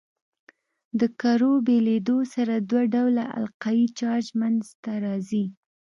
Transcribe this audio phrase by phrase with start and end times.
[0.99, 5.45] د کرو بېلېدو سره دوه ډوله القایي چارج منځ ته راځي.